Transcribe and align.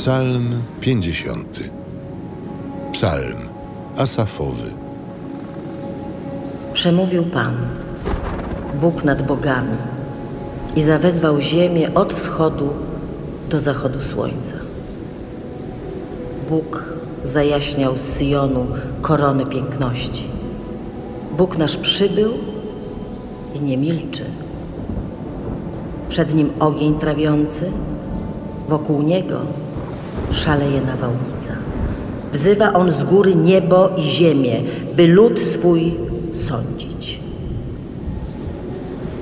Psalm 0.00 0.62
50. 0.80 1.60
Psalm 2.92 3.36
Asafowy. 3.96 4.72
Przemówił 6.72 7.24
Pan, 7.24 7.56
Bóg 8.80 9.04
nad 9.04 9.26
bogami, 9.26 9.76
i 10.76 10.82
zawezwał 10.82 11.40
ziemię 11.40 11.94
od 11.94 12.12
wschodu 12.12 12.68
do 13.50 13.60
zachodu 13.60 14.02
słońca. 14.02 14.54
Bóg 16.48 16.84
zajaśniał 17.22 17.98
z 17.98 18.00
Syjonu 18.00 18.66
korony 19.02 19.46
piękności. 19.46 20.24
Bóg 21.36 21.58
nasz 21.58 21.76
przybył 21.76 22.32
i 23.54 23.60
nie 23.60 23.76
milczy. 23.76 24.24
Przed 26.08 26.34
nim 26.34 26.50
ogień 26.60 26.94
trawiący, 26.94 27.70
wokół 28.68 29.02
niego 29.02 29.40
szaleje 30.32 30.80
nawałnica. 30.80 31.52
Wzywa 32.32 32.72
on 32.72 32.92
z 32.92 33.04
góry 33.04 33.34
niebo 33.34 33.90
i 33.96 34.02
ziemię, 34.02 34.62
by 34.96 35.06
lud 35.06 35.38
swój 35.38 35.94
sądzić. 36.34 37.20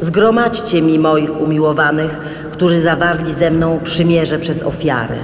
Zgromadźcie 0.00 0.82
mi 0.82 0.98
moich 0.98 1.40
umiłowanych, 1.40 2.18
którzy 2.52 2.80
zawarli 2.80 3.34
ze 3.34 3.50
mną 3.50 3.80
przymierze 3.84 4.38
przez 4.38 4.62
ofiarę. 4.62 5.16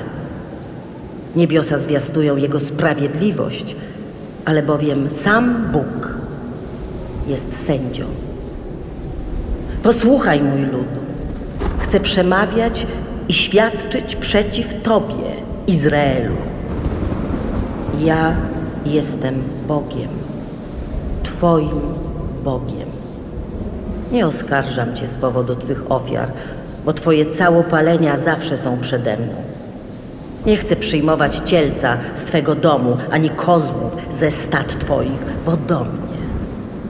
Niebiosa 1.36 1.78
zwiastują 1.78 2.36
Jego 2.36 2.60
sprawiedliwość, 2.60 3.76
ale 4.44 4.62
bowiem 4.62 5.10
sam 5.10 5.68
Bóg 5.72 6.14
jest 7.28 7.66
sędzią. 7.66 8.04
Posłuchaj, 9.82 10.42
mój 10.42 10.60
ludu. 10.60 11.00
Chcę 11.78 12.00
przemawiać 12.00 12.86
i 13.28 13.32
świadczyć 13.32 14.16
przeciw 14.16 14.82
Tobie, 14.82 15.34
Izraelu. 15.66 16.34
Ja 18.00 18.36
jestem 18.86 19.42
Bogiem, 19.68 20.08
Twoim 21.22 21.80
Bogiem. 22.44 22.88
Nie 24.12 24.26
oskarżam 24.26 24.94
Cię 24.94 25.08
z 25.08 25.16
powodu 25.16 25.56
Twych 25.56 25.92
ofiar, 25.92 26.32
bo 26.84 26.92
Twoje 26.92 27.34
całopalenia 27.34 28.16
zawsze 28.16 28.56
są 28.56 28.78
przede 28.80 29.16
mną. 29.16 29.34
Nie 30.46 30.56
chcę 30.56 30.76
przyjmować 30.76 31.36
cielca 31.36 31.96
z 32.14 32.24
Twego 32.24 32.54
domu, 32.54 32.96
ani 33.10 33.30
kozłów 33.30 33.96
ze 34.18 34.30
stad 34.30 34.78
Twoich, 34.78 35.24
bo 35.46 35.56
do 35.56 35.84
mnie 35.84 36.18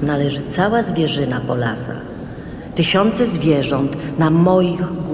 należy 0.02 0.42
cała 0.50 0.82
zwierzyna 0.82 1.40
po 1.40 1.54
lasach, 1.54 2.02
tysiące 2.74 3.26
zwierząt 3.26 3.96
na 4.18 4.30
moich 4.30 4.80
górach. 4.80 5.13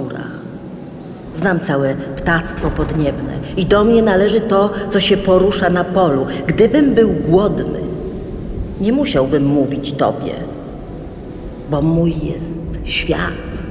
Znam 1.34 1.60
całe 1.60 1.94
ptactwo 1.94 2.70
podniebne 2.70 3.32
i 3.56 3.66
do 3.66 3.84
mnie 3.84 4.02
należy 4.02 4.40
to, 4.40 4.70
co 4.90 5.00
się 5.00 5.16
porusza 5.16 5.70
na 5.70 5.84
polu. 5.84 6.26
Gdybym 6.46 6.94
był 6.94 7.12
głodny, 7.28 7.80
nie 8.80 8.92
musiałbym 8.92 9.46
mówić 9.46 9.92
Tobie, 9.92 10.34
bo 11.70 11.82
mój 11.82 12.14
jest 12.22 12.62
świat 12.84 13.62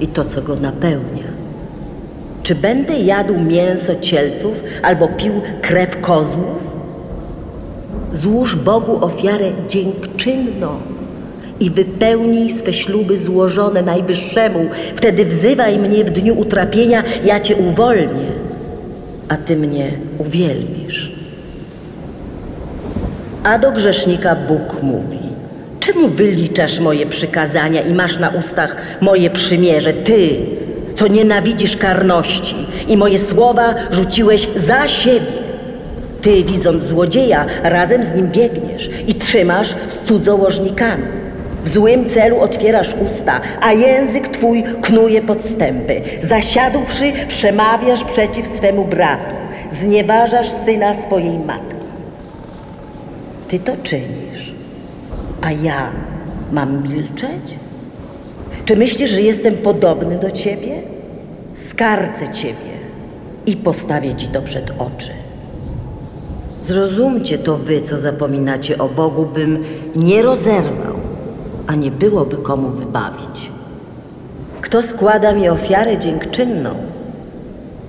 i 0.00 0.06
to, 0.06 0.24
co 0.24 0.42
go 0.42 0.56
napełnia. 0.56 1.36
Czy 2.42 2.54
będę 2.54 2.98
jadł 2.98 3.40
mięso 3.40 3.94
cielców 4.00 4.62
albo 4.82 5.08
pił 5.08 5.32
krew 5.62 6.00
kozłów? 6.00 6.76
Złóż 8.12 8.56
Bogu 8.56 9.04
ofiarę 9.04 9.52
dziękczynną 9.68 10.95
i 11.60 11.70
wypełnij 11.70 12.50
swe 12.50 12.72
śluby 12.72 13.16
złożone 13.18 13.82
Najwyższemu. 13.82 14.66
Wtedy 14.96 15.24
wzywaj 15.24 15.78
mnie 15.78 16.04
w 16.04 16.10
dniu 16.10 16.38
utrapienia, 16.38 17.02
ja 17.24 17.40
Cię 17.40 17.56
uwolnię, 17.56 18.32
a 19.28 19.36
Ty 19.36 19.56
mnie 19.56 19.90
uwielbisz. 20.18 21.12
A 23.44 23.58
do 23.58 23.72
grzesznika 23.72 24.34
Bóg 24.34 24.82
mówi, 24.82 25.18
czemu 25.80 26.08
wyliczasz 26.08 26.80
moje 26.80 27.06
przykazania 27.06 27.80
i 27.82 27.94
masz 27.94 28.18
na 28.18 28.28
ustach 28.28 28.76
moje 29.00 29.30
przymierze, 29.30 29.92
Ty, 29.92 30.36
co 30.94 31.06
nienawidzisz 31.06 31.76
karności 31.76 32.56
i 32.88 32.96
moje 32.96 33.18
słowa 33.18 33.74
rzuciłeś 33.90 34.48
za 34.56 34.88
siebie. 34.88 35.46
Ty, 36.22 36.44
widząc 36.44 36.84
złodzieja, 36.84 37.46
razem 37.62 38.04
z 38.04 38.12
nim 38.12 38.28
biegniesz 38.28 38.90
i 39.06 39.14
trzymasz 39.14 39.74
z 39.88 40.00
cudzołożnikami. 40.00 41.25
W 41.66 41.68
złym 41.68 42.10
celu 42.10 42.40
otwierasz 42.40 42.94
usta, 43.04 43.40
a 43.60 43.72
język 43.72 44.28
twój 44.28 44.62
knuje 44.62 45.22
podstępy. 45.22 46.00
Zasiadłszy, 46.22 47.12
przemawiasz 47.28 48.04
przeciw 48.04 48.48
swemu 48.48 48.84
bratu, 48.84 49.34
znieważasz 49.72 50.48
syna 50.48 50.94
swojej 50.94 51.38
matki. 51.38 51.88
Ty 53.48 53.58
to 53.58 53.72
czynisz, 53.82 54.54
a 55.42 55.52
ja 55.52 55.90
mam 56.52 56.82
milczeć? 56.82 57.58
Czy 58.64 58.76
myślisz, 58.76 59.10
że 59.10 59.20
jestem 59.20 59.56
podobny 59.56 60.18
do 60.18 60.30
ciebie? 60.30 60.82
Skarcę 61.68 62.32
ciebie 62.32 62.76
i 63.46 63.56
postawię 63.56 64.14
ci 64.14 64.28
to 64.28 64.42
przed 64.42 64.70
oczy. 64.78 65.12
Zrozumcie 66.60 67.38
to 67.38 67.56
wy, 67.56 67.80
co 67.80 67.96
zapominacie 67.98 68.78
o 68.78 68.88
Bogu, 68.88 69.26
bym 69.26 69.64
nie 69.96 70.22
rozerwał, 70.22 70.95
a 71.66 71.74
nie 71.74 71.90
byłoby 71.90 72.36
komu 72.36 72.68
wybawić. 72.68 73.52
Kto 74.60 74.82
składa 74.82 75.32
mi 75.32 75.48
ofiarę 75.48 75.98
dziękczynną, 75.98 76.74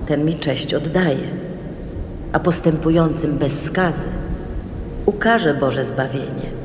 ten 0.06 0.24
mi 0.24 0.34
cześć 0.34 0.74
oddaje, 0.74 1.28
a 2.32 2.40
postępującym 2.40 3.38
bez 3.38 3.62
skazy 3.64 4.06
ukaże 5.06 5.54
Boże 5.54 5.84
zbawienie. 5.84 6.57